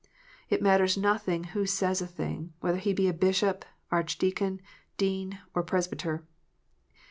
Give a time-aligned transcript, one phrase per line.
[0.49, 4.59] It matters nothing who says a thing, whether he be bishop, archdeacon,
[4.97, 6.25] dean, or presbyter.